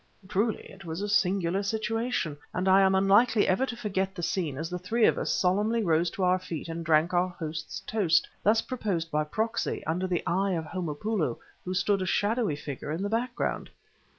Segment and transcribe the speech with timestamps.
[0.27, 4.57] Truly it was a singular situation, and I am unlikely ever to forget the scene
[4.57, 8.27] as the three of us solemnly rose to our feet and drank our host's toast,
[8.41, 13.03] thus proposed by proxy, under the eye of Homopoulo, who stood a shadowy figure in
[13.03, 13.69] the background.